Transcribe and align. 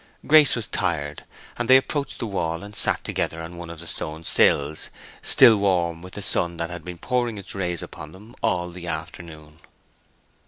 Grace 0.25 0.55
was 0.55 0.65
tired, 0.67 1.25
and 1.59 1.69
they 1.69 1.77
approached 1.77 2.17
the 2.17 2.25
wall, 2.25 2.63
and 2.63 2.75
sat 2.75 3.03
together 3.03 3.39
on 3.39 3.55
one 3.55 3.69
of 3.69 3.79
the 3.79 3.85
stone 3.85 4.23
sills—still 4.23 5.57
warm 5.57 6.01
with 6.01 6.13
the 6.13 6.23
sun 6.23 6.57
that 6.57 6.71
had 6.71 6.83
been 6.83 6.97
pouring 6.97 7.37
its 7.37 7.53
rays 7.53 7.83
upon 7.83 8.11
them 8.11 8.33
all 8.41 8.71
the 8.71 8.87
afternoon. 8.87 9.59